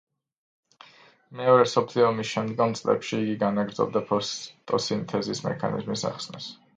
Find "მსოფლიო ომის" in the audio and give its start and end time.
1.67-2.31